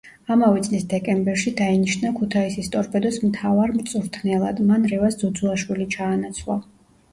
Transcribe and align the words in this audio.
ამავე 0.35 0.61
წლის 0.67 0.85
დეკემბერში 0.93 1.53
დაინიშნა 1.59 2.13
ქუთაისის 2.21 2.71
„ტორპედოს“ 2.77 3.21
მთავარ 3.27 3.75
მწვრთნელად, 3.81 4.65
მან 4.73 4.91
რევაზ 4.95 5.21
ძოძუაშვილი 5.23 5.91
ჩაანაცვლა. 5.99 6.61